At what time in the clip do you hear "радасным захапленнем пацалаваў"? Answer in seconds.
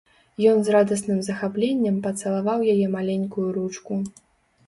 0.75-2.65